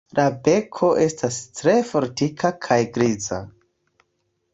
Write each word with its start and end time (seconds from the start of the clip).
La 0.17 0.23
beko 0.45 0.87
estas 1.03 1.37
tre 1.59 1.75
fortika 1.89 2.51
kaj 2.69 2.79
griza. 2.97 3.39